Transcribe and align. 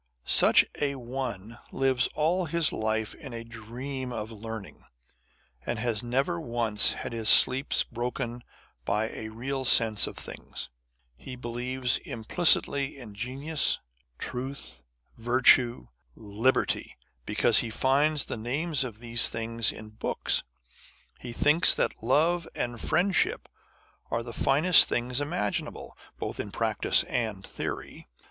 Such 0.25 0.65
a 0.81 0.95
one 0.95 1.59
lives 1.71 2.07
all 2.15 2.45
his 2.45 2.73
life 2.73 3.13
in 3.13 3.35
a 3.35 3.43
dream 3.43 4.11
of 4.11 4.31
learning, 4.31 4.83
and 5.63 5.77
has 5.77 6.01
never 6.01 6.41
once 6.41 6.91
had 6.93 7.13
his 7.13 7.29
sleep 7.29 7.71
broken 7.91 8.43
by 8.83 9.09
a 9.09 9.29
real 9.29 9.63
sense 9.63 10.07
of 10.07 10.17
things. 10.17 10.69
He 11.17 11.35
believes 11.35 11.99
implicitly 11.99 12.97
in 12.97 13.13
genius, 13.13 13.77
truth, 14.17 14.81
virtue, 15.17 15.85
liberty, 16.15 16.97
because 17.27 17.59
he 17.59 17.69
finds 17.69 18.23
the 18.23 18.37
names 18.37 18.83
of 18.83 18.97
these 18.97 19.29
things 19.29 19.71
in 19.71 19.89
books. 19.89 20.41
He 21.19 21.31
thinks 21.31 21.75
that 21.75 22.01
love 22.01 22.47
and 22.55 22.81
friendship 22.81 23.47
are 24.09 24.23
the 24.23 24.33
finest 24.33 24.87
things 24.87 25.21
imaginable, 25.21 25.95
both 26.17 26.39
in 26.39 26.49
practice 26.51 27.03
and 27.03 27.45
theory. 27.45 28.07